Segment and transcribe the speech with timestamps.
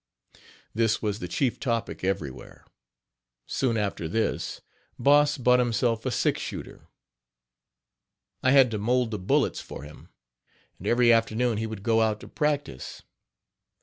[0.73, 2.65] "This was the chief topic everywhere.
[3.45, 4.59] Soon after this
[4.97, 6.87] Boss bought himself a six shooter.
[8.41, 10.09] I had to mould the bullets for him,
[10.79, 13.03] and every afternoon he would go out to practice.